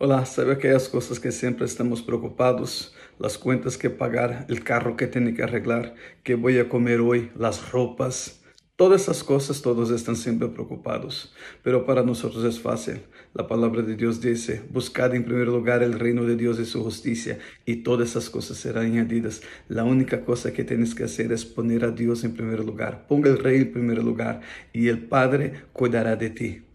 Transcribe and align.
Hola, 0.00 0.24
¿sabe 0.26 0.52
aquellas 0.52 0.88
cosas 0.88 1.18
que 1.18 1.32
siempre 1.32 1.66
estamos 1.66 2.02
preocupados? 2.02 2.94
Las 3.18 3.36
cuentas 3.36 3.76
que 3.76 3.90
pagar, 3.90 4.46
el 4.48 4.62
carro 4.62 4.96
que 4.96 5.08
tiene 5.08 5.34
que 5.34 5.42
arreglar, 5.42 5.96
qué 6.22 6.36
voy 6.36 6.60
a 6.60 6.68
comer 6.68 7.00
hoy, 7.00 7.32
las 7.36 7.72
ropas. 7.72 8.44
Todas 8.76 9.02
esas 9.02 9.24
cosas, 9.24 9.60
todos 9.60 9.90
están 9.90 10.14
siempre 10.14 10.46
preocupados. 10.46 11.34
Pero 11.64 11.84
para 11.84 12.04
nosotros 12.04 12.44
es 12.44 12.60
fácil. 12.60 13.00
La 13.34 13.48
palabra 13.48 13.82
de 13.82 13.96
Dios 13.96 14.20
dice, 14.20 14.62
buscad 14.70 15.16
en 15.16 15.24
primer 15.24 15.48
lugar 15.48 15.82
el 15.82 15.98
reino 15.98 16.24
de 16.24 16.36
Dios 16.36 16.60
y 16.60 16.64
su 16.64 16.84
justicia, 16.84 17.40
y 17.66 17.82
todas 17.82 18.10
esas 18.10 18.30
cosas 18.30 18.56
serán 18.56 18.86
añadidas. 18.86 19.42
La 19.66 19.82
única 19.82 20.24
cosa 20.24 20.52
que 20.52 20.62
tienes 20.62 20.94
que 20.94 21.02
hacer 21.02 21.32
es 21.32 21.44
poner 21.44 21.84
a 21.84 21.90
Dios 21.90 22.22
en 22.22 22.34
primer 22.34 22.60
lugar. 22.60 23.08
Ponga 23.08 23.30
el 23.30 23.38
rey 23.40 23.62
en 23.62 23.72
primer 23.72 23.98
lugar, 24.04 24.42
y 24.72 24.86
el 24.86 25.08
Padre 25.08 25.64
cuidará 25.72 26.14
de 26.14 26.30
ti. 26.30 26.67